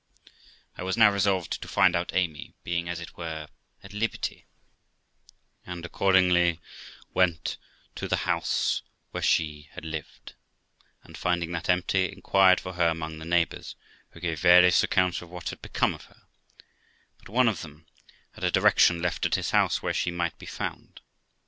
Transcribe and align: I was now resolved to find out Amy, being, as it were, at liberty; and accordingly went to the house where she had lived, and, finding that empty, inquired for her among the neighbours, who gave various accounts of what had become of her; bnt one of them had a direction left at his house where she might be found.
I 0.79 0.81
was 0.81 0.97
now 0.97 1.11
resolved 1.11 1.61
to 1.61 1.67
find 1.67 1.95
out 1.95 2.11
Amy, 2.15 2.55
being, 2.63 2.89
as 2.89 2.99
it 2.99 3.15
were, 3.17 3.47
at 3.83 3.93
liberty; 3.93 4.47
and 5.63 5.85
accordingly 5.85 6.59
went 7.13 7.57
to 7.97 8.07
the 8.07 8.15
house 8.25 8.81
where 9.11 9.21
she 9.21 9.69
had 9.73 9.85
lived, 9.85 10.33
and, 11.03 11.15
finding 11.15 11.51
that 11.51 11.69
empty, 11.69 12.11
inquired 12.11 12.59
for 12.59 12.73
her 12.73 12.87
among 12.87 13.19
the 13.19 13.25
neighbours, 13.25 13.75
who 14.09 14.19
gave 14.19 14.39
various 14.39 14.81
accounts 14.81 15.21
of 15.21 15.29
what 15.29 15.49
had 15.49 15.61
become 15.61 15.93
of 15.93 16.05
her; 16.05 16.23
bnt 17.23 17.29
one 17.29 17.47
of 17.47 17.61
them 17.61 17.85
had 18.31 18.43
a 18.43 18.49
direction 18.49 19.03
left 19.03 19.27
at 19.27 19.35
his 19.35 19.51
house 19.51 19.83
where 19.83 19.93
she 19.93 20.09
might 20.09 20.35
be 20.39 20.47
found. 20.47 21.01